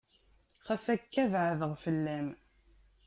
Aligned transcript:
Xas 0.65 0.85
akka 0.93 1.23
beɛdeɣ 1.31 1.73
fell-am. 1.83 2.27